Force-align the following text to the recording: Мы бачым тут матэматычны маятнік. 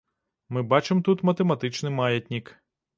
Мы 0.57 0.63
бачым 0.71 1.05
тут 1.09 1.23
матэматычны 1.31 1.95
маятнік. 2.03 2.55